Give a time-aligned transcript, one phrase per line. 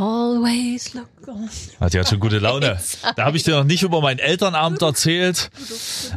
[0.00, 1.50] Always look on.
[1.78, 2.80] Hat ja schon gute Laune.
[3.16, 5.50] Da habe ich dir noch nicht über mein Elternabend erzählt.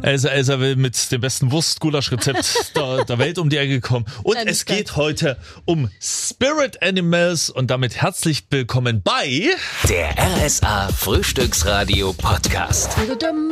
[0.00, 4.06] Elsa, Elsa will mit dem besten Wurstgulasch-Rezept der, der Welt um die Ecke kommen.
[4.22, 5.36] Und Dann es geht heute
[5.66, 9.50] um Spirit Animals und damit herzlich willkommen bei
[9.88, 12.96] Der RSA Frühstücksradio Podcast.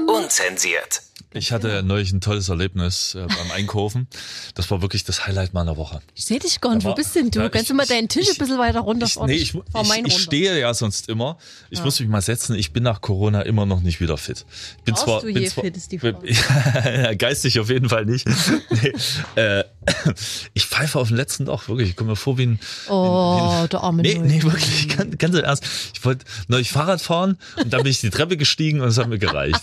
[0.07, 1.03] Unzensiert.
[1.35, 4.07] Ich hatte neulich ein tolles Erlebnis äh, beim Einkaufen.
[4.55, 6.01] Das war wirklich das Highlight meiner Woche.
[6.15, 6.85] Ich sehe dich gar nicht.
[6.85, 7.41] Wo bist denn du?
[7.41, 9.55] Ja, Kannst ich- du mal deinen Tisch ich- ein bisschen weiter runter Ich, nee, ich,
[9.55, 11.39] ich, ich stehe ja sonst immer.
[11.71, 12.55] Ich muss mich mal setzen.
[12.57, 14.45] Ich bin nach Corona immer noch nicht wieder fit.
[14.79, 16.19] Ich bin Warst zwar, du bin je zwar, fit, ist die Frage.
[17.03, 18.27] Ja, geistig auf jeden Fall nicht.
[18.71, 18.93] nee,
[19.41, 19.65] äh,
[20.55, 21.91] ich pfeife auf den letzten Loch, wirklich.
[21.91, 22.61] Ich komme mir vor wie ein.
[22.89, 24.27] Oh, der arme Nee, Null.
[24.27, 25.65] nee, wirklich, ganz, ganz im ernst.
[25.95, 29.09] Ich wollte neulich Fahrrad fahren und dann bin ich die Treppe gestiegen und es hat
[29.09, 29.61] mir gereicht.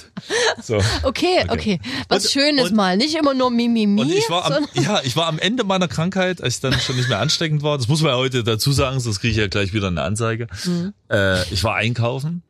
[0.61, 0.81] So.
[1.03, 1.79] Okay, okay.
[2.09, 2.97] Was Und- Schönes und- mal.
[2.97, 4.01] Nicht immer nur Mimimi.
[4.01, 6.95] Und ich war, am, ja, ich war am Ende meiner Krankheit, als ich dann schon
[6.97, 7.77] nicht mehr ansteckend war.
[7.77, 10.47] Das muss man ja heute dazu sagen, sonst kriege ich ja gleich wieder eine Anzeige.
[10.65, 10.93] Mhm.
[11.09, 12.43] Äh, ich war einkaufen.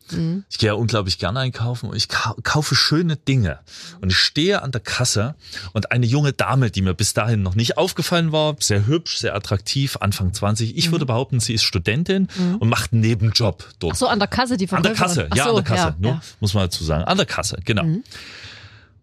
[0.49, 3.59] Ich gehe ja unglaublich gerne einkaufen und ich kau kaufe schöne Dinge.
[4.01, 5.35] Und ich stehe an der Kasse
[5.73, 9.35] und eine junge Dame, die mir bis dahin noch nicht aufgefallen war, sehr hübsch, sehr
[9.35, 10.71] attraktiv, Anfang 20.
[10.71, 10.77] Mhm.
[10.77, 12.27] Ich würde behaupten, sie ist Studentin
[12.59, 13.93] und macht einen Nebenjob dort.
[13.93, 15.29] Ach so, an der Kasse, die An der Verkäuferin.
[15.29, 15.87] Kasse, ja, so, an der Kasse.
[15.87, 16.15] Ja, nur, ja.
[16.17, 16.21] Mhm.
[16.39, 17.03] Muss man dazu sagen.
[17.03, 17.83] An der Kasse, genau.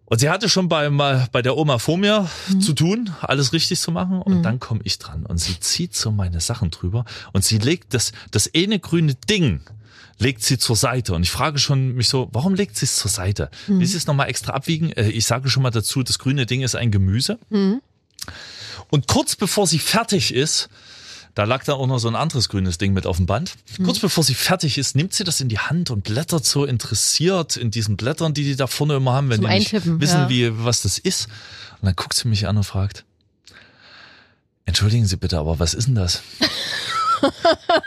[0.09, 2.61] Und sie hatte schon bei, mal bei der Oma vor mir Mhm.
[2.61, 4.22] zu tun, alles richtig zu machen.
[4.22, 7.92] Und dann komme ich dran und sie zieht so meine Sachen drüber und sie legt
[7.92, 9.62] das, das eine grüne Ding,
[10.19, 11.14] legt sie zur Seite.
[11.14, 13.50] Und ich frage schon mich so, warum legt sie es zur Seite?
[13.66, 13.80] Mhm.
[13.80, 14.92] Will sie es nochmal extra abwiegen?
[14.92, 17.38] Äh, Ich sage schon mal dazu, das grüne Ding ist ein Gemüse.
[17.50, 17.80] Mhm.
[18.91, 20.69] Und kurz bevor sie fertig ist,
[21.34, 23.55] da lag da auch noch so ein anderes grünes Ding mit auf dem Band.
[23.78, 23.84] Mhm.
[23.84, 27.56] Kurz bevor sie fertig ist, nimmt sie das in die Hand und blättert so interessiert
[27.58, 30.28] in diesen Blättern, die die da vorne immer haben, wenn Zum die nicht wissen, ja.
[30.31, 31.27] wie, was das ist.
[31.83, 33.05] Und dann guckt sie mich an und fragt,
[34.64, 36.22] entschuldigen Sie bitte, aber was ist denn das?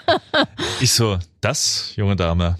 [0.81, 2.57] ich so, das, junge Dame,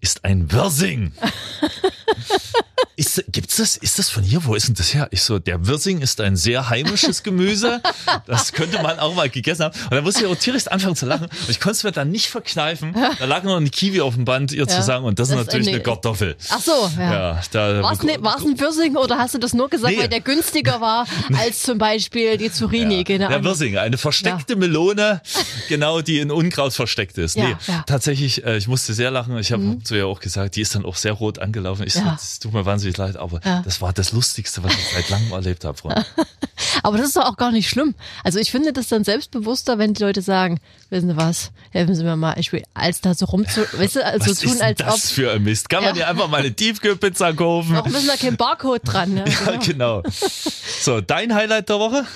[0.00, 1.12] ist ein Wirsing.
[2.98, 3.76] Ist, gibt's das?
[3.76, 4.44] Ist das von hier?
[4.44, 5.06] Wo ist denn das her?
[5.12, 7.80] Ich so, der Wirsing ist ein sehr heimisches Gemüse.
[8.26, 9.78] Das könnte man auch mal gegessen haben.
[9.84, 11.26] Und dann musste ich auch tierisch anfangen zu lachen.
[11.26, 12.96] Und ich konnte es mir dann nicht verkneifen.
[13.20, 14.82] Da lag noch eine Kiwi auf dem Band, ihr zu Ja.
[14.82, 15.04] sagen.
[15.04, 16.36] Und das, ist Das ist natürlich eine- eine Kartoffel.
[16.50, 17.12] Ach so, ja.
[17.36, 20.00] Ja, da War's, ne, ein Wirsing oder hast du das nur gesagt, Nee.
[20.00, 21.06] weil der günstiger war
[21.38, 23.04] als zum Beispiel die Zurini?
[23.04, 23.44] Keine Der Ahnung.
[23.44, 25.22] Wirsing, eine versteckte Melone,
[25.68, 27.36] genau, die in Unkraut versteckt ist.
[27.36, 27.74] Ja, nee, ja.
[27.78, 27.82] Mhm.
[27.86, 29.38] tatsächlich, äh, ich musste sehr lachen.
[29.38, 31.84] Ich habe zu ihr auch gesagt, die ist dann auch sehr rot angelaufen.
[31.86, 32.16] Ich so, Ja.
[32.20, 33.62] es tut mir wahnsinnig leid, aber Ja.
[33.64, 36.04] das war das Lustigste, was ich seit langem erlebt habe, Freunde.
[36.82, 37.94] Aber das ist doch auch gar nicht schlimm.
[38.24, 40.60] Also ich finde das dann selbstbewusster, wenn die Leute sagen,
[40.90, 44.04] wissen Sie was, helfen Sie mir mal, ich will, als da so rumzu, weißt du,
[44.04, 45.68] also Was tun, ist als das ob, für ein Mist?
[45.68, 46.04] Kann man Ja.
[46.04, 47.74] dir einfach mal eine Tiefkühlpizza kaufen?
[47.74, 49.14] warum ist da kein Barcode dran?
[49.14, 49.24] Ne?
[49.46, 50.02] Ja, genau.
[50.80, 52.06] So, dein Highlight der Woche?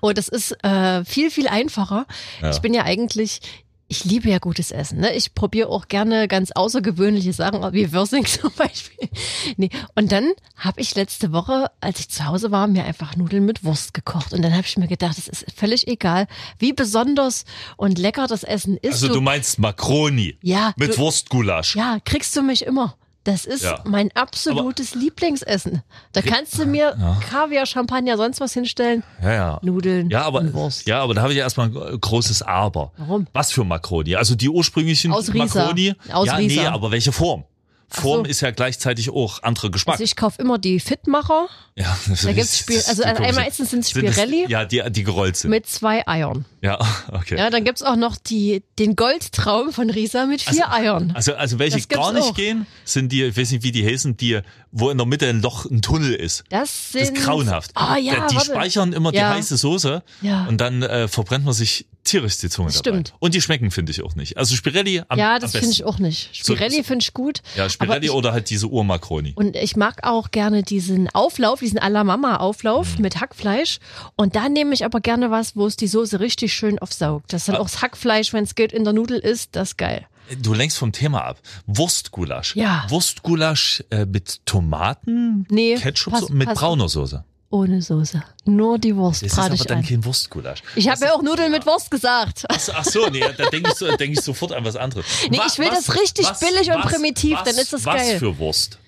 [0.00, 2.06] Oh, das ist äh, viel, viel einfacher.
[2.40, 2.50] Ja.
[2.50, 3.40] Ich bin ja eigentlich,
[3.88, 5.00] ich liebe ja gutes Essen.
[5.00, 5.14] Ne?
[5.14, 9.08] Ich probiere auch gerne ganz außergewöhnliche Sachen, wie Würsing zum Beispiel.
[9.56, 9.70] Nee.
[9.94, 13.64] Und dann habe ich letzte Woche, als ich zu Hause war, mir einfach Nudeln mit
[13.64, 14.34] Wurst gekocht.
[14.34, 16.26] Und dann habe ich mir gedacht, es ist völlig egal,
[16.58, 17.46] wie besonders
[17.78, 18.92] und lecker das Essen ist.
[18.92, 21.74] Also du meinst Makroni ja, mit du, Wurstgulasch.
[21.74, 22.94] ja, kriegst du mich immer.
[23.28, 23.80] Das ist Ja.
[23.84, 25.82] mein absolutes Lieblingsessen.
[26.12, 26.96] Da kannst du mir
[27.28, 29.02] Kaviar, Champagner, sonst was hinstellen.
[29.22, 29.58] Ja, ja.
[29.60, 30.86] Nudeln Ja, aber, und Wurst.
[30.88, 32.92] ja, aber da habe ich erstmal ein großes Aber.
[32.96, 33.26] Warum?
[33.34, 34.16] Was für Makroni?
[34.16, 35.28] Also die ursprünglichen Aus.
[35.34, 35.92] Makroni?
[36.10, 36.70] Aus ja, nee, Riesa.
[36.72, 37.44] aber welche Form?
[37.90, 38.30] Form so.
[38.30, 39.94] ist ja gleichzeitig auch anderer Geschmack.
[39.94, 43.08] Also ich kaufe immer die Fitmacher ja, das Da ist- gibt's das ist also die
[43.14, 45.50] komische- meistens sind es Sind Spirelli Ja, die, die gerollt sind.
[45.50, 46.44] mit zwei Eiern.
[46.60, 46.78] ja,
[47.12, 47.36] okay.
[47.38, 51.12] Ja, dann gibt's auch noch die, den Goldtraum von Risa mit vier Eiern.
[51.14, 52.34] Also, also welche Das gar nicht auch.
[52.34, 54.40] gehen, sind die, ich weiß nicht, wie die heißen, die,
[54.72, 56.44] wo in der Mitte ein Loch, ein Tunnel ist.
[56.50, 56.60] Das
[56.92, 57.16] Das sind.
[57.18, 57.70] ist grauenhaft.
[57.74, 58.46] Ah ja, die warte.
[58.50, 59.30] speichern immer Ja.
[59.32, 60.44] die heiße Soße Ja.
[60.46, 62.78] und dann äh, verbrennt man sich tierisch die Zunge dabei.
[62.78, 63.14] stimmt.
[63.18, 64.36] Und die schmecken, finde ich auch nicht.
[64.36, 65.66] Also Spirelli am, Ja, am das besten.
[65.66, 66.30] finde ich auch nicht.
[66.44, 67.42] So- Spirelli finde ich gut.
[67.56, 69.32] Ja, Spirelli ich, oder halt diese Urmakroni.
[69.36, 73.02] Und ich mag auch gerne diesen Auflauf, diesen à la Mama Auflauf Mhm.
[73.02, 73.78] mit Hackfleisch.
[74.16, 77.32] Und da nehme ich aber gerne was, wo es die Soße richtig schön aufsaugt.
[77.32, 77.60] Das dann Ah.
[77.60, 80.06] auch das Hackfleisch, wenn es geht, in der Nudel ist, das ist geil.
[80.42, 81.38] Du lenkst vom Thema ab.
[81.66, 82.54] Wurstgulasch.
[82.54, 82.84] Ja.
[82.88, 87.24] Wurstgulasch äh, mit Tomaten, Nee, Ketchup, pass- so- mit pass- brauner Soße.
[87.50, 88.22] Ohne Soße.
[88.44, 89.84] Nur die Wurst Das ist aber ich dann an.
[89.84, 90.62] kein Wurstgulasch.
[90.76, 92.44] Ich habe ja auch Nudeln mit Wurst gesagt.
[92.48, 95.06] Ach so, Ach so, nee, da denke ich, so, denk ich sofort an was anderes.
[95.30, 98.18] Nee, Wa- ich will das richtig billig und primitiv, was, dann ist das was geil.
[98.18, 98.78] für Wurst?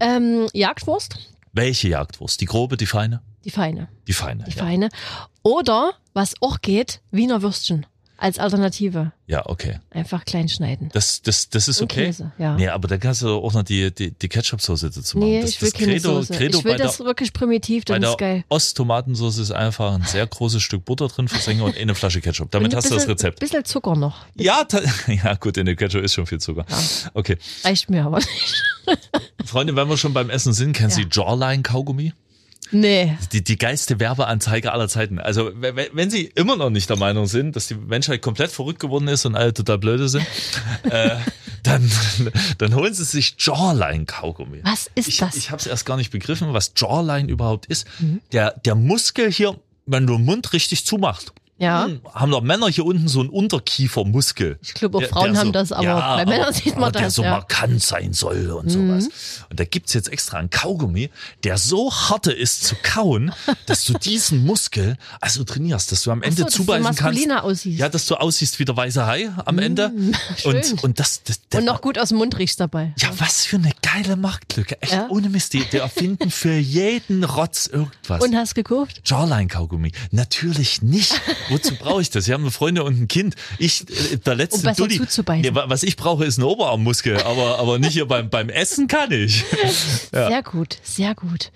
[0.00, 1.16] Ähm, Jagdwurst,
[1.54, 2.40] Welche Jagdwurst?
[2.40, 3.22] Die grobe, die feine?
[3.46, 3.88] die feine.
[4.06, 4.44] Die feine.
[4.44, 4.64] Die ja.
[4.64, 4.88] feine.
[5.42, 7.86] Oder, was auch geht, Wiener Würstchen.
[8.22, 9.12] Als Alternative.
[9.26, 9.78] Ja, okay.
[9.90, 10.90] Einfach klein schneiden.
[10.92, 12.04] Das, das, das ist okay.
[12.04, 12.54] Käse, ja.
[12.54, 15.30] Nee, aber da kannst du auch noch die, die, die Ketchup-Soße dazu machen.
[15.30, 16.34] Nee, das, ich will das keine Credo, Soße.
[16.34, 18.44] Credo ich will bei der, das wirklich primitiv, dann der ist geil.
[18.50, 22.50] Osttomatensauce ist einfach ein sehr großes Stück Butter drin versenken und eine Flasche Ketchup.
[22.50, 23.40] Damit ein hast du das bisschen- Rezept.
[23.40, 24.26] Bisschen Zucker noch.
[24.36, 26.66] Ja, ta- ja, gut, in dem Ketchup ist schon viel Zucker.
[27.14, 27.38] Okay.
[27.64, 28.62] Reicht mir aber nicht.
[29.46, 32.12] Freunde, wenn wir schon beim Essen sind, kennen Sie Jawline-Kaugummi?
[32.72, 33.16] Nee.
[33.32, 35.18] Die, die geilste Werbeanzeige aller Zeiten.
[35.18, 38.50] Also, we- we- wenn Sie immer noch nicht der Meinung sind, dass die Menschheit komplett
[38.50, 40.24] verrückt geworden ist und alle total blöde sind,
[40.90, 41.16] äh,
[41.62, 41.90] dann,
[42.58, 44.60] dann holen Sie sich Jawline-Kaugummi.
[44.62, 45.36] Was ist ich, das?
[45.36, 47.86] Ich habe es erst gar nicht begriffen, was Jawline überhaupt ist.
[48.32, 51.84] Der, der Muskel hier, wenn du den Mund richtig zumachst, Ja.
[51.84, 54.58] hm, haben doch Männer hier unten so einen Unterkiefermuskel.
[54.62, 56.92] Ich glaube, auch Der- Frauen der haben so- das, aber ja, bei Männern sieht man
[56.92, 57.14] Der das.
[57.14, 57.28] so ja.
[57.30, 57.36] Mhm.
[57.36, 59.08] markant sein soll und sowas.
[59.50, 61.10] Und da gibt's jetzt extra einen Kaugummi,
[61.44, 63.32] der so harte ist zu kauen,
[63.66, 67.30] dass du diesen Muskel also trainierst, dass du am Ende so, dass du zubeißen kannst.
[67.42, 67.66] aussiehst.
[67.74, 67.80] Mhm.
[67.80, 69.92] Ja, dass du aussiehst wie der weiße Hai am Ende.
[70.36, 70.56] schön.
[70.56, 72.94] Und, und das, das der Und noch gut aus dem Mund riechst dabei.
[72.98, 74.80] ja, was für eine geile Marktlücke.
[74.80, 75.06] Echt Ja.
[75.10, 75.52] ohne Mist.
[75.52, 78.22] Die, die erfinden für jeden Rotz irgendwas.
[78.22, 79.02] Und hast gekauft?
[79.04, 79.92] Jawline-Kaugummi.
[80.10, 81.20] Natürlich nicht.
[81.50, 82.24] Wozu brauche ich das?
[82.24, 83.34] Sie haben eine Freundin und ein Kind.
[83.58, 85.00] Ich, äh, der letzte Um Dulli.
[85.00, 89.10] wa- was ich brauche, ist ein Oberarmmuskel, aber, aber nicht hier beim, beim Essen kann
[89.12, 89.44] ich.
[90.12, 91.50] Sehr gut, sehr gut.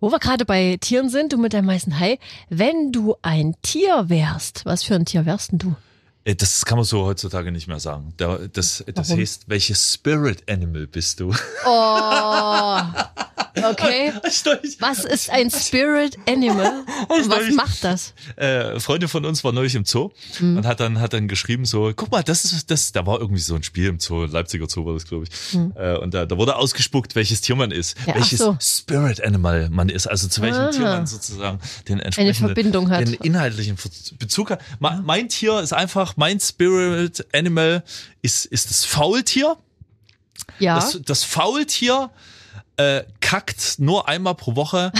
[0.00, 2.18] Wo wir gerade bei Tieren sind, du mit deinem weißen Hai,
[2.48, 5.74] wenn du ein Tier wärst, was für ein Tier wärst denn du?
[6.24, 8.12] Äh, Das kann man so heutzutage nicht mehr sagen.
[8.16, 9.20] Da- Das, das Warum?
[9.20, 11.34] heißt, welches Spirit Animal bist du?
[11.66, 12.80] Oh,
[13.64, 14.12] okay.
[14.80, 16.84] Was ist ein Spirit Animal?
[17.08, 18.12] Und was macht das?
[18.36, 20.10] äh, Freundin von uns war neulich im Zoo
[20.40, 20.58] Mhm.
[20.58, 23.40] und hat dann hat dann geschrieben so, guck mal, das ist das, da war irgendwie
[23.40, 26.36] so ein Spiel im Zoo, Leipziger Zoo war das glaube ich, äh, und da, da
[26.36, 28.04] wurde ausgespuckt, welches Tier man ist, Mhm.
[28.08, 28.56] Ja, welches so.
[28.60, 30.70] Spirit Animal man ist, also zu welchem Ah.
[30.70, 31.58] Tier man sozusagen
[31.88, 33.00] den entsprechenden Verbindung hat.
[33.00, 33.76] den inhaltlichen
[34.18, 34.60] Bezug hat.
[34.78, 37.82] Ma- Mein Tier ist einfach, mein Spirit Animal
[38.22, 39.56] ist ist das Faultier.
[40.58, 40.76] Ja.
[40.76, 42.10] Das, das Faultier
[42.78, 44.92] äh, kackt nur einmal pro Woche,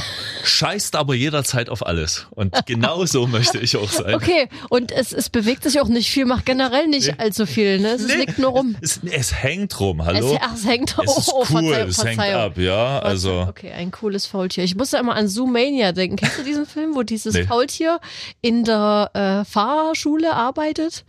[0.44, 2.26] scheißt aber jederzeit auf alles.
[2.30, 4.14] Und genau so möchte ich auch sein.
[4.14, 7.92] Okay, und es, es bewegt sich auch nicht viel, macht generell nicht allzu viel, ne?
[7.92, 8.76] Es Nee, liegt nur rum.
[8.80, 10.38] Es, es hängt rum, Es, hallo?
[10.42, 10.96] ach, es hängt.
[11.02, 12.98] Es ist oh, oh, cool, Verzeihung, es hängt ab, ja.
[12.98, 14.64] Also, Okay, ein cooles Faultier.
[14.64, 16.16] Ich musste immer an Zoomania denken.
[16.16, 17.44] Kennst du diesen Film, wo dieses Nee.
[17.44, 18.00] Faultier
[18.40, 21.04] in der äh, Fahrschule arbeitet?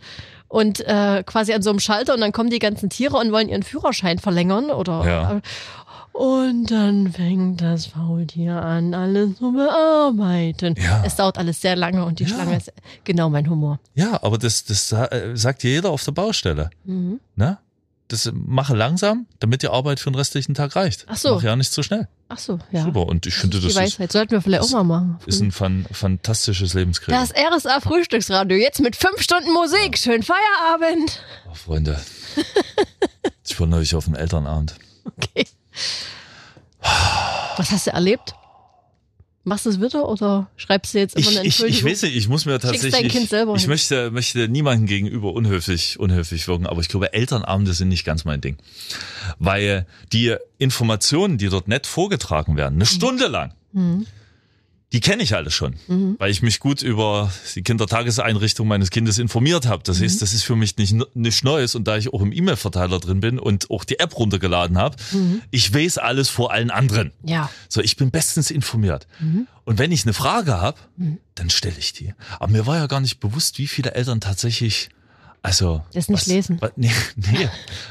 [0.52, 3.48] Und äh, quasi an so einem Schalter und dann kommen die ganzen Tiere und wollen
[3.48, 5.40] ihren Führerschein verlängern oder Ja.
[6.20, 10.74] Und dann fängt das Faultier an, alles zu bearbeiten.
[10.76, 11.02] Ja.
[11.02, 12.70] Es dauert alles sehr lange und die Schlange ist
[13.04, 13.80] genau mein Humor.
[13.94, 16.68] ja, aber das, das äh, sagt jeder auf der Baustelle.
[16.84, 17.20] Mhm.
[17.36, 17.56] Ne?
[18.08, 21.06] Das äh, mache langsam, damit die Arbeit für den restlichen Tag reicht.
[21.08, 21.36] Ach so.
[21.36, 22.06] Mach ja nicht zu schnell.
[22.28, 22.82] Ach so, ja.
[22.82, 23.06] Super.
[23.06, 25.18] Und ich finde, die das ist, Weisheit sollten wir vielleicht auch mal machen.
[25.24, 27.18] ist ein fan, fantastisches Lebenskredo.
[27.18, 29.96] Das RSA Frühstücksradio jetzt mit fünf Stunden Musik.
[29.96, 31.22] Schönen Feierabend.
[31.50, 31.98] Oh, Freunde.
[33.46, 34.74] ich war neulich auf dem Elternabend.
[35.16, 35.46] Okay.
[37.56, 38.34] Was hast du erlebt?
[39.42, 41.90] Machst du es wieder oder schreibst du jetzt immer Ich, eine ich, ich Entschuldigung?
[41.90, 43.12] weiß nicht, ich muss mir Schickst dein tatsächlich.
[43.12, 47.88] Kind selber ich möchte, möchte niemandem gegenüber unhöflich, unhöflich wirken, aber ich glaube, Elternabende sind
[47.88, 48.58] nicht ganz mein Ding.
[49.38, 52.80] Weil die Informationen, die dort nett vorgetragen werden, Mhm.
[52.80, 53.54] eine Stunde lang,
[54.92, 55.76] die kenne ich alle schon,
[56.18, 59.82] weil ich mich gut über die Kindertageseinrichtung meines Kindes informiert habe.
[59.84, 60.04] Das Mhm.
[60.04, 63.20] heißt, das ist für mich nicht, nicht Neues und da ich auch im E-Mail-Verteiler drin
[63.20, 65.42] bin und auch die App runtergeladen habe, Mhm.
[65.52, 67.12] ich weiß alles vor allen anderen.
[67.24, 67.50] Ja.
[67.68, 69.06] So, ich bin bestens informiert.
[69.20, 69.46] Mhm.
[69.64, 70.78] Und wenn ich eine Frage habe,
[71.36, 72.12] dann stelle ich die.
[72.40, 74.88] Aber mir war ja gar nicht bewusst, wie viele Eltern tatsächlich,
[75.42, 75.82] also.
[75.94, 76.56] Das nicht was, lesen.
[76.60, 77.48] Was, nee, nee.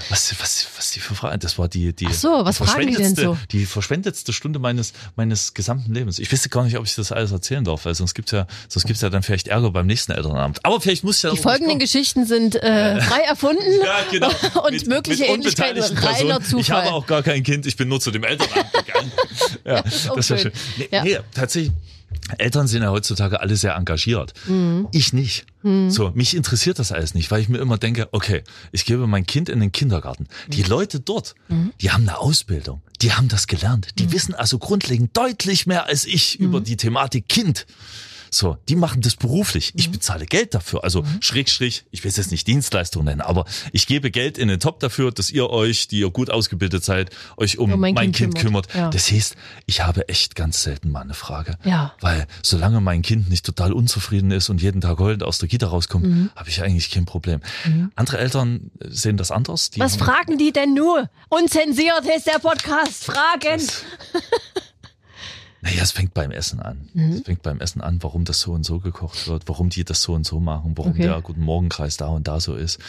[0.09, 1.39] Was, was, was die für Fragen?
[1.39, 2.07] Das war die, die.
[2.07, 3.37] Ach so, was fragen die denn verschwendetste- so?
[3.51, 6.19] Die verschwendetste Stunde meines, meines gesamten Lebens.
[6.19, 8.85] Ich wüsste gar nicht, ob ich das alles erzählen darf, weil sonst gibt's ja, sonst
[8.85, 10.63] gibt's ja dann vielleicht Ärger beim nächsten Elternabend.
[10.63, 14.29] Aber vielleicht muss ich ja Die folgenden Geschichten sind äh, frei erfunden ja, genau.
[14.67, 16.43] und mögliche Ähnlichkeiten unbeteiligten reiner Personen.
[16.45, 16.61] Zufall.
[16.61, 19.11] Ich habe auch gar kein Kind, ich bin nur zu dem Elternabend gegangen.
[19.65, 20.51] ja, ist auch das war schön.
[20.51, 20.61] schön.
[20.77, 21.03] Nee, Ja.
[21.03, 21.71] nee, tatsächlich.
[22.37, 24.33] Eltern sind ja heutzutage alle sehr engagiert.
[24.47, 24.87] Mhm.
[24.91, 25.45] Ich nicht.
[25.89, 29.25] So, mich interessiert das alles nicht, weil ich mir immer denke, okay, ich gebe mein
[29.25, 30.27] Kind in den Kindergarten.
[30.47, 30.69] Die Mhm.
[30.69, 31.35] Leute dort,
[31.81, 34.11] die haben eine Ausbildung, die haben das gelernt, die Mhm.
[34.13, 37.65] wissen also grundlegend deutlich mehr als ich über die Thematik Kind.
[38.31, 39.73] So, die machen das beruflich.
[39.73, 39.79] Mhm.
[39.79, 40.83] Ich bezahle Geld dafür.
[40.83, 44.59] Also Schrägstrich, ich will es jetzt nicht Dienstleistung nennen, aber ich gebe Geld in den
[44.59, 48.11] Top dafür, dass ihr euch, die ihr gut ausgebildet seid, euch um, Um mein mein,
[48.11, 48.69] Kind Kind, kümmert.
[48.69, 48.85] kümmert.
[48.85, 48.89] Ja.
[48.89, 51.57] Das heißt, ich habe echt ganz selten mal eine Frage.
[51.63, 51.93] Ja.
[52.01, 55.67] Weil solange mein Kind nicht total unzufrieden ist und jeden Tag heulend aus der Kita
[55.67, 56.29] rauskommt, Mhm.
[56.35, 57.39] habe ich eigentlich kein Problem.
[57.95, 59.69] Andere Eltern sehen das anders.
[59.69, 61.09] Die Was fragen die denn nur?
[61.29, 63.05] Unzensiert ist der Podcast.
[63.05, 63.61] Fragen.
[65.61, 66.87] Naja, es fängt beim Essen an.
[66.93, 67.11] Mhm.
[67.13, 70.01] Es fängt beim Essen an, warum das so und so gekocht wird, warum die das
[70.01, 71.03] so und so machen, warum Okay.
[71.03, 72.79] der Guten Morgenkreis da und da so ist.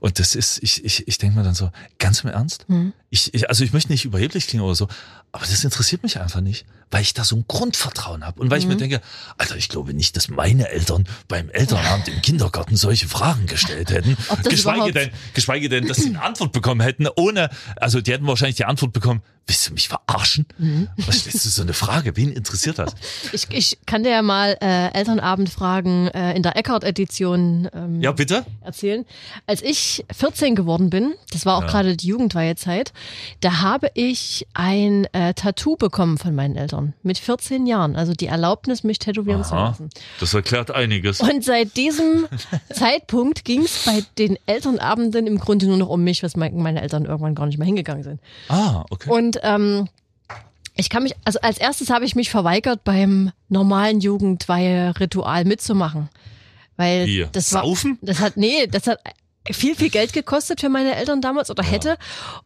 [0.00, 2.68] Und das ist, ich, ich, ich denke mir dann so, ganz im Ernst?
[2.68, 2.92] Mhm.
[3.12, 4.86] Ich, ich, also ich möchte nicht überheblich klingen oder so,
[5.32, 8.40] aber das interessiert mich einfach nicht, weil ich da so ein Grundvertrauen habe.
[8.40, 8.70] Und weil ich Mhm.
[8.72, 9.00] mir denke,
[9.36, 14.16] Alter, ich glaube nicht, dass meine Eltern beim Elternabend im Kindergarten solche Fragen gestellt hätten.
[14.48, 18.56] Geschweige denn, geschweige denn, dass sie eine Antwort bekommen hätten, ohne, also die hätten wahrscheinlich
[18.56, 20.46] die Antwort bekommen, willst du mich verarschen?
[20.58, 20.88] Mhm.
[21.06, 22.16] Was stellst du so eine Frage?
[22.16, 22.94] Wen interessiert das?
[23.32, 28.44] Ich, ich kann dir ja mal äh, Elternabendfragen äh, in der Eckart-Edition ähm, Ja, bitte?
[28.60, 29.04] erzählen.
[29.46, 31.68] Als ich 14 geworden bin, das war auch Ja.
[31.68, 32.92] gerade die Jugendweihezeit,
[33.40, 37.96] da habe ich ein äh, Tattoo bekommen von meinen Eltern mit 14 Jahren.
[37.96, 39.90] Also die Erlaubnis, mich tätowieren zu Aha, lassen.
[40.20, 41.20] das erklärt einiges.
[41.20, 42.26] Und seit diesem
[42.72, 46.82] Zeitpunkt ging es bei den Elternabenden im Grunde nur noch um mich, was mein- meine
[46.82, 48.20] Eltern irgendwann gar nicht mehr hingegangen sind.
[48.48, 49.10] Ah, okay.
[49.10, 49.88] Und ähm,
[50.76, 56.08] ich kann mich, also als erstes habe ich mich verweigert, beim normalen Jugendweihe-Ritual mitzumachen.
[56.76, 57.26] Weil Wie?
[57.32, 57.62] das war.
[57.64, 57.98] Saufen?
[58.00, 58.98] Das hat, nee, das hat
[59.52, 61.96] viel, viel Geld gekostet für meine Eltern damals oder hätte.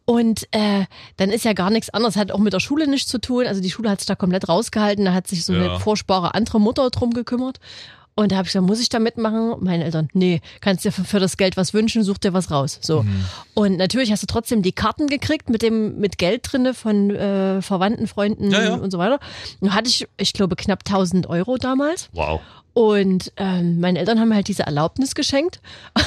[0.05, 0.85] Und äh,
[1.17, 3.45] dann ist ja gar nichts anderes, hat auch mit der Schule nichts zu tun.
[3.47, 5.61] Also die Schule hat sich da komplett rausgehalten, da hat sich so Ja.
[5.71, 7.59] eine furchtbare andere Mutter drum gekümmert.
[8.17, 9.55] Und da habe ich gesagt, muss ich da mitmachen?
[9.59, 12.79] Meine Eltern, nee, kannst dir für, für das Geld was wünschen, such dir was raus.
[12.81, 13.03] So.
[13.03, 13.25] Mhm.
[13.55, 17.61] Und natürlich hast du trotzdem die Karten gekriegt mit dem mit Geld drinne von äh,
[17.61, 18.73] Verwandten, Freunden Ja, ja.
[18.75, 19.19] und so weiter.
[19.59, 22.07] Und hatte ich, ich glaube, knapp 1000 Euro damals.
[22.13, 22.39] Wow.
[22.71, 25.59] Und ähm, meine Eltern haben mir halt diese Erlaubnis geschenkt.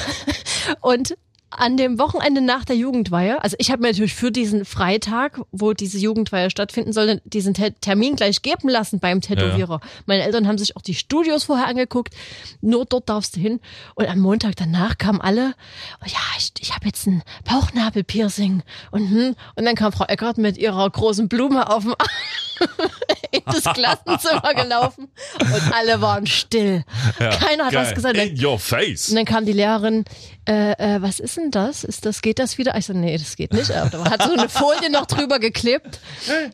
[0.81, 1.15] und
[1.51, 5.73] an dem Wochenende nach der Jugendweihe, also ich habe mir natürlich für diesen Freitag, wo
[5.73, 9.79] diese Jugendweihe stattfinden soll, diesen Te Termin gleich geben lassen beim Tätowierer.
[10.05, 12.13] Meine Eltern haben sich auch die Studios vorher angeguckt.
[12.61, 13.59] Nur dort darfst du hin.
[13.95, 15.55] Und am Montag danach kamen alle,
[16.01, 18.63] oh ja, ich, ich habe jetzt ein Bauchnabelpiercing.
[18.91, 21.95] Und, hm, und dann kam Frau Eckert mit ihrer großen Blume auf dem
[23.31, 25.07] in das Klassenzimmer gelaufen
[25.39, 26.83] und alle waren still.
[27.19, 27.95] Ja, Keiner hat was geil.
[27.95, 28.17] gesagt.
[28.17, 29.09] In your face.
[29.09, 30.05] Und dann kam die Lehrerin,
[30.47, 31.83] äh, äh, was ist denn das?
[31.83, 32.77] Ist das, geht das wieder?
[32.77, 33.71] Ich so, nee, das geht nicht.
[33.71, 35.99] Aber da hat so eine Folie noch drüber geklebt.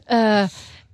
[0.07, 0.47] Äh,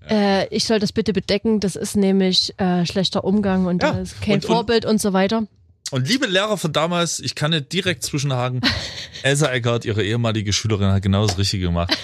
[0.09, 4.19] äh, ich soll das bitte bedecken, das ist nämlich äh, schlechter Umgang und Ja, ist
[4.21, 5.43] kein und- und- Vorbild und so weiter.
[5.91, 8.61] Und liebe Lehrer von damals, ich kann nicht direkt zwischenhaken.
[9.23, 11.95] Elsa Eckert, ihre ehemalige Schülerin, hat genau das Richtige gemacht.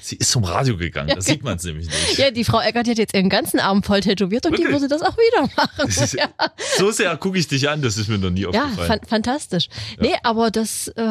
[0.00, 2.18] Sie ist zum Radio gegangen, da sieht man es nämlich nicht.
[2.18, 4.80] Ja, die Frau Eckert die hat jetzt ihren ganzen Arm voll tätowiert und die Wirklich?
[4.82, 5.88] würde das auch wieder machen.
[5.88, 6.28] Ist, ja,
[6.76, 8.76] So sehr gucke ich dich an, das ist mir noch nie ja aufgefallen.
[8.86, 9.68] fan fantastisch.
[10.00, 11.02] Nee, aber das äh,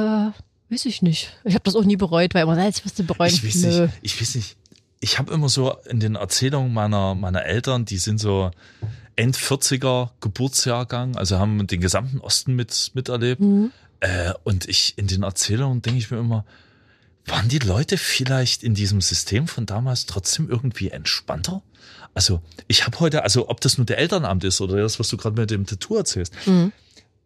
[0.69, 1.33] weiß ich nicht.
[1.43, 3.33] Ich habe das auch nie bereut, weil immer, na, jetzt wirst du bereuen.
[3.33, 3.81] Ich weiß Nö.
[3.83, 4.57] nicht, ich weiß nicht.
[4.99, 8.49] Ich habe immer so in den Erzählungen meiner, meiner Eltern, die sind so
[9.15, 13.41] End 40er Geburtsjahrgang, also haben den gesamten Osten mit, miterlebt.
[13.41, 13.71] Mhm.
[13.99, 16.45] Äh, und ich, in den Erzählungen denke ich mir immer,
[17.27, 21.61] waren die Leute vielleicht in diesem System von damals trotzdem irgendwie entspannter?
[22.13, 25.17] Also, ich habe heute, also ob das nur der Elternabend ist oder das, was du
[25.17, 26.71] gerade mit dem Tattoo erzählst, Mhm.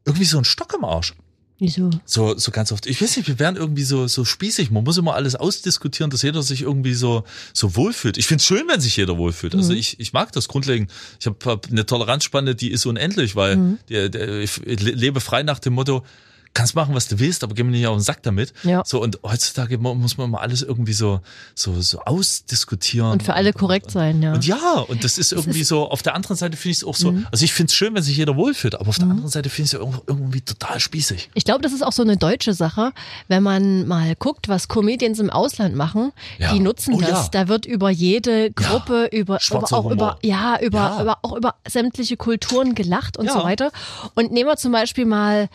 [0.05, 1.13] irgendwie so ein Stock im Arsch.
[1.60, 1.91] Wieso?
[2.05, 2.88] So, so ganz oft.
[2.88, 4.72] Ich weiß nicht, wir werden irgendwie so, so spießig.
[4.72, 8.17] Man muss immer alles ausdiskutieren, dass jeder sich irgendwie so, so wohlfühlt.
[8.17, 9.53] Ich find's schön, wenn sich jeder wohlfühlt.
[9.53, 10.91] Also ich, ich mag das grundlegend.
[11.20, 15.60] Ich habe hab eine Toleranzspanne, die ist unendlich, weil der, der, ich lebe frei nach
[15.60, 16.03] dem Motto,
[16.53, 18.53] kannst machen, was du willst, aber geh mir nicht auf den Sack damit.
[18.63, 18.84] Ja.
[18.86, 21.22] So, und heutzutage mu- muss man immer alles irgendwie so,
[21.55, 23.12] so, so ausdiskutieren.
[23.12, 24.34] Und für alle korrekt sein, ja.
[24.34, 26.84] Und ja, und das ist irgendwie ist- so, auf der anderen Seite finde ich es
[26.84, 29.29] auch so, also ich finde es schön, wenn sich jeder wohlfühlt, aber auf der anderen
[29.29, 31.29] Seite finde ich es irgendwie total spießig.
[31.34, 32.91] Ich glaube, das ist auch so eine deutsche Sache,
[33.27, 36.12] wenn man mal guckt, was Comedians im Ausland machen.
[36.38, 36.53] Ja.
[36.53, 37.10] Die nutzen Oh, das.
[37.10, 37.27] ja.
[37.31, 40.20] Da wird über jede Gruppe, über, über Schwarzer auch über Humor.
[40.24, 41.01] ja über, Ja.
[41.01, 43.34] über auch über sämtliche Kulturen gelacht und Ja.
[43.34, 43.72] so weiter.
[44.15, 45.50] Und nehmen wir zum Beispiel mal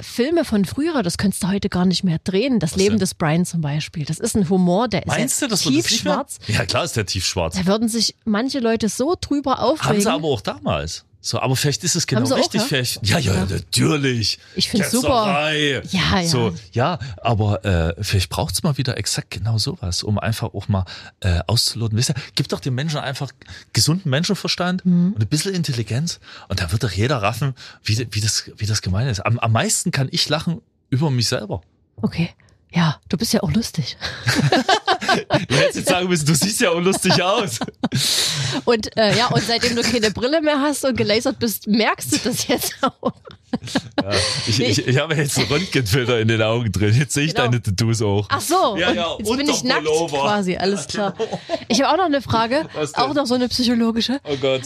[0.00, 2.58] Filme von früher, das könntest du heute gar nicht mehr drehen.
[2.58, 2.98] Das Leben denn?
[3.00, 4.04] des Brian zum Beispiel.
[4.04, 6.14] Das ist ein Humor, der ist Meinst ja du, das wird tief jetzt nicht mehr?
[6.14, 6.38] schwarz.
[6.46, 7.56] Ja, klar ist der tiefschwarz.
[7.56, 9.96] Da würden sich manche Leute so drüber aufregen.
[9.96, 11.04] Haben sie aber auch damals.
[11.24, 12.60] So, aber vielleicht ist es genau sie auch, richtig.
[12.62, 12.66] ja?
[12.66, 14.40] Vielleicht, ja, ja, natürlich.
[14.56, 14.90] Ich Ketzerei.
[14.90, 15.84] super.
[15.96, 16.26] Ja, ja.
[16.26, 20.84] So, ja, aber äh, vielleicht braucht's mal wieder exakt genau sowas, um einfach auch mal
[21.20, 21.96] äh, auszuloten.
[21.96, 23.30] Wisst ihr, gibt doch den Menschen einfach
[23.72, 25.12] gesunden Menschenverstand Mhm.
[25.12, 28.82] und ein bisschen Intelligenz und da wird doch jeder raffen, wie, wie, das, wie das
[28.82, 29.20] gemeint ist.
[29.24, 30.60] Am, am meisten kann ich lachen
[30.90, 31.62] über mich selber.
[31.96, 32.30] Okay.
[32.74, 33.96] Ja, du bist ja auch lustig.
[35.48, 37.58] Du hättest jetzt sagen müssen, du siehst ja auch lustig aus.
[38.64, 42.18] Und äh, ja, und seitdem du keine Brille mehr hast und gelasert bist, merkst du
[42.24, 43.12] das jetzt auch.
[44.02, 44.10] Ja,
[44.46, 46.94] ich, ich, ich habe jetzt einen Röntgenfilter in den Augen drin.
[46.98, 47.44] Jetzt sehe ich Genau.
[47.46, 48.26] deine Tattoos auch.
[48.30, 50.20] Ach so, Ja, und ja, jetzt bin ich nackt Pullover.
[50.20, 51.14] quasi, alles klar.
[51.68, 54.20] Ich habe auch noch eine Frage, auch noch so eine psychologische.
[54.24, 54.62] Oh Gott.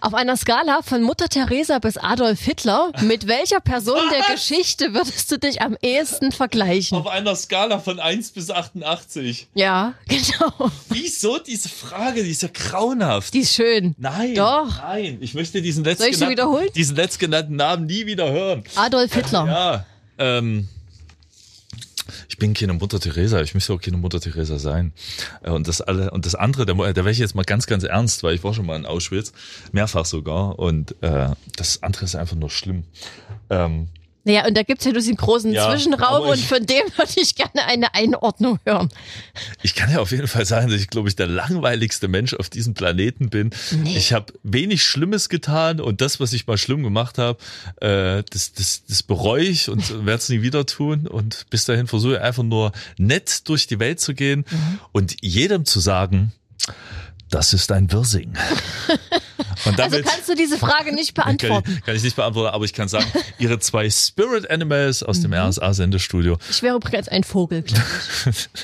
[0.00, 5.30] Auf einer Skala von Mutter Teresa bis Adolf Hitler, mit welcher Person der Geschichte würdest
[5.30, 6.98] du dich am ehesten vergleichen?
[6.98, 9.48] Auf einer Skala von 1 bis 88.
[9.54, 10.70] Ja, genau.
[10.90, 12.22] Wieso diese Frage?
[12.24, 13.32] Die ist ja grauenhaft.
[13.34, 13.94] Die ist schön.
[13.98, 14.34] Nein.
[14.34, 14.68] Doch.
[14.82, 15.18] Nein.
[15.20, 16.68] Ich möchte diesen Soll ich sie letztgenannten, wiederholen?
[16.74, 18.64] diesen letztgenannten Namen nie wieder hören.
[18.76, 19.46] Adolf Hitler.
[19.46, 19.86] Ja.
[20.18, 20.68] Ähm,
[22.28, 24.92] ich bin keine Mutter Teresa, ich möchte auch keine Mutter Teresa sein.
[25.42, 27.84] Äh, Und das alle und das andere, da, da wäre ich jetzt mal ganz, ganz
[27.84, 29.32] ernst, weil ich war schon mal in Auschwitz,
[29.72, 30.58] mehrfach sogar.
[30.58, 32.84] Und äh, das andere ist einfach nur schlimm.
[33.50, 33.88] Ähm,
[34.24, 37.66] Naja, und da gibt's ja diesen großen Ja, Zwischenraum und von dem würde ich gerne
[37.66, 38.88] eine Einordnung hören.
[39.62, 42.48] Ich kann ja auf jeden Fall sagen, dass ich, glaube ich, der langweiligste Mensch auf
[42.48, 43.50] diesem Planeten bin.
[43.70, 43.96] Nee.
[43.96, 47.38] Ich habe wenig Schlimmes getan und das, was ich mal schlimm gemacht habe,
[47.80, 51.06] äh, das, das, das bereue ich und werde es nie wieder tun.
[51.06, 54.44] Und bis dahin versuche ich einfach nur nett durch die Welt zu gehen
[54.92, 56.32] und jedem zu sagen,
[57.34, 58.32] das ist ein Wirsing.
[59.66, 61.74] Und Also damit kannst du diese Frage nicht kann beantworten.
[61.78, 63.06] ich, kann ich nicht beantworten, aber ich kann sagen,
[63.38, 65.22] ihre zwei Spirit Animals aus Mhm.
[65.22, 66.38] dem RSA-Sendestudio.
[66.50, 67.82] Ich wäre übrigens ein Vogel, glaube
[68.30, 68.48] ich.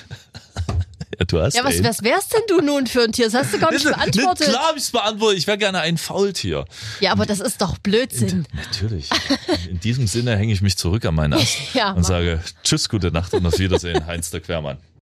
[1.19, 3.27] Ja, du hast Ja, was, was wärst denn du nun für ein Tier?
[3.27, 4.49] Das hast du gar nicht Ne, beantwortet.
[4.49, 5.39] Klar habe ich es beantwortet.
[5.39, 6.65] Ich wäre gerne ein Faultier.
[7.01, 8.47] Ja, aber das ist doch Blödsinn.
[8.55, 9.11] Natürlich.
[9.69, 12.09] In diesem Sinne hänge ich mich zurück an meinen Ast Ja, und mach.
[12.09, 14.79] sage Tschüss, gute Nacht und auf Wiedersehen, Heinz der Quermann.